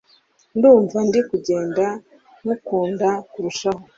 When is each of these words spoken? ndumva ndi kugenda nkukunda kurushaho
ndumva 0.57 0.97
ndi 1.07 1.19
kugenda 1.29 1.85
nkukunda 2.41 3.09
kurushaho 3.31 3.81